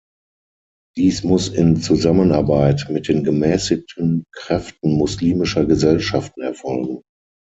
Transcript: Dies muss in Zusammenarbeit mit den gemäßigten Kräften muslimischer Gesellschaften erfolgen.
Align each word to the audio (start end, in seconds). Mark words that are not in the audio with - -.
Dies 0.97 1.23
muss 1.23 1.47
in 1.47 1.79
Zusammenarbeit 1.79 2.87
mit 2.89 3.07
den 3.07 3.23
gemäßigten 3.23 4.23
Kräften 4.33 4.95
muslimischer 4.95 5.65
Gesellschaften 5.67 6.41
erfolgen. 6.41 7.03